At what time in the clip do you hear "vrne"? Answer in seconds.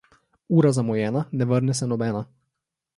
1.53-1.79